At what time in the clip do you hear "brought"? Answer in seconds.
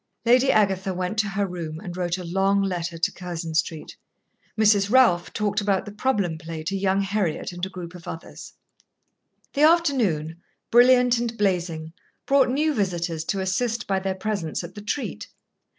12.25-12.49